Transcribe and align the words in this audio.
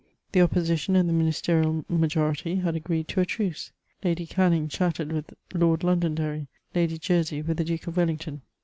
The 0.31 0.41
opposition 0.41 0.95
and 0.95 1.07
the 1.07 1.13
ministerial 1.13 1.85
majority 1.87 2.55
had 2.55 2.75
agreed 2.75 3.07
to 3.09 3.21
a 3.21 3.25
truce: 3.27 3.71
LjBuiy 4.03 4.27
Canning 4.29 4.67
chatted 4.67 5.11
with 5.11 5.31
Lord 5.53 5.81
Londooderry, 5.83 6.47
Lady 6.73 6.97
Jersey 6.97 7.43
with 7.43 7.57
the 7.57 7.63
Duke 7.63 7.85
of 7.85 7.93
W^ington. 7.93 8.41